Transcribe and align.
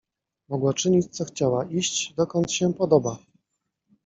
Mogła 0.49 0.73
czynić, 0.73 1.17
co 1.17 1.25
chciała, 1.25 1.65
iść, 1.65 2.13
dokąd 2.17 2.51
się 2.51 2.73
podoba… 2.73 3.17